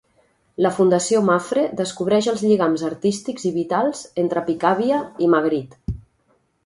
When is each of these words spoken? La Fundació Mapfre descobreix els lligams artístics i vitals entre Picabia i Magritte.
La 0.65 0.69
Fundació 0.75 1.19
Mapfre 1.25 1.65
descobreix 1.81 2.29
els 2.33 2.41
lligams 2.51 2.85
artístics 2.89 3.45
i 3.51 3.55
vitals 3.59 4.01
entre 4.23 4.45
Picabia 4.49 4.99
i 5.27 5.29
Magritte. 5.35 6.01